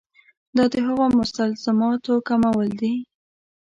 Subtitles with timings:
[0.55, 2.93] دا د هغو مستلزماتو کمول دي.